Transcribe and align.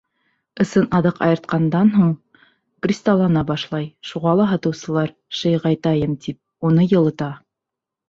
Ысын 0.63 0.87
аҙыҡ 0.99 1.19
айыртҡандан 1.25 1.91
һуң 1.97 2.15
кристаллана 2.87 3.45
башлай, 3.53 3.87
шуға 4.15 4.35
ла 4.43 4.51
һатыусылар, 4.55 5.15
шыйығайтайым 5.43 6.21
тип, 6.27 6.43
уны 6.73 6.93
йылыта. 6.93 7.35